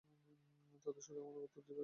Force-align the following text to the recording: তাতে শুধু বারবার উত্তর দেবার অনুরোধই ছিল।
তাতে 0.85 1.01
শুধু 1.01 1.19
বারবার 1.19 1.43
উত্তর 1.43 1.61
দেবার 1.61 1.61
অনুরোধই 1.61 1.65
ছিল। 1.69 1.79